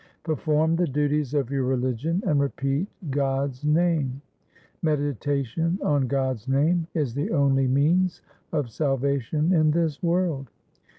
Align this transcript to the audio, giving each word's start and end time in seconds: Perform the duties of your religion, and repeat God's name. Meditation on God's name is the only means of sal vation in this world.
Perform 0.23 0.77
the 0.77 0.87
duties 0.87 1.35
of 1.35 1.51
your 1.51 1.63
religion, 1.63 2.23
and 2.25 2.39
repeat 2.39 2.87
God's 3.11 3.63
name. 3.63 4.19
Meditation 4.81 5.77
on 5.83 6.07
God's 6.07 6.47
name 6.47 6.87
is 6.95 7.13
the 7.13 7.29
only 7.29 7.67
means 7.67 8.23
of 8.51 8.71
sal 8.71 8.97
vation 8.97 9.51
in 9.53 9.69
this 9.69 10.01
world. 10.01 10.49